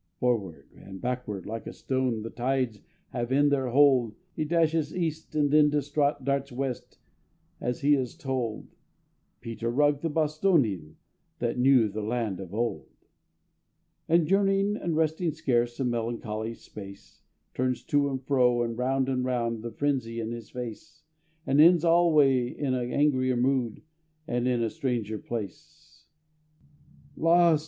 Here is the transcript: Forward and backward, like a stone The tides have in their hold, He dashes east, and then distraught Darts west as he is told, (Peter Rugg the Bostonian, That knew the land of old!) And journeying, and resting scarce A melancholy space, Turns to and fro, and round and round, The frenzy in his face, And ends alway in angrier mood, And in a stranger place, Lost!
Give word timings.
Forward 0.19 0.67
and 0.73 0.99
backward, 0.99 1.45
like 1.45 1.67
a 1.67 1.73
stone 1.73 2.23
The 2.23 2.31
tides 2.31 2.79
have 3.11 3.31
in 3.31 3.49
their 3.49 3.69
hold, 3.69 4.15
He 4.35 4.43
dashes 4.45 4.95
east, 4.97 5.35
and 5.35 5.51
then 5.51 5.69
distraught 5.69 6.23
Darts 6.25 6.51
west 6.51 6.97
as 7.59 7.81
he 7.81 7.93
is 7.93 8.17
told, 8.17 8.65
(Peter 9.41 9.69
Rugg 9.69 10.01
the 10.01 10.09
Bostonian, 10.09 10.95
That 11.37 11.59
knew 11.59 11.87
the 11.87 12.01
land 12.01 12.39
of 12.39 12.51
old!) 12.51 12.89
And 14.09 14.25
journeying, 14.25 14.75
and 14.75 14.97
resting 14.97 15.33
scarce 15.33 15.79
A 15.79 15.85
melancholy 15.85 16.55
space, 16.55 17.21
Turns 17.53 17.83
to 17.83 18.09
and 18.09 18.23
fro, 18.25 18.63
and 18.63 18.75
round 18.75 19.07
and 19.07 19.23
round, 19.23 19.61
The 19.61 19.69
frenzy 19.69 20.19
in 20.19 20.31
his 20.31 20.49
face, 20.49 21.03
And 21.45 21.61
ends 21.61 21.85
alway 21.85 22.47
in 22.47 22.73
angrier 22.73 23.37
mood, 23.37 23.83
And 24.27 24.47
in 24.47 24.63
a 24.63 24.71
stranger 24.71 25.19
place, 25.19 26.07
Lost! 27.15 27.59